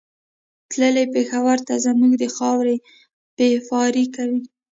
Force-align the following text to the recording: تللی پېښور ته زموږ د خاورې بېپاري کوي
تللی 0.69 1.05
پېښور 1.15 1.57
ته 1.67 1.73
زموږ 1.85 2.11
د 2.17 2.23
خاورې 2.35 2.75
بېپاري 3.37 4.05
کوي 4.15 4.41